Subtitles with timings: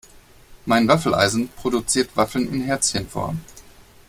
[0.65, 3.39] Mein Waffeleisen produziert Waffeln in Herzchenform.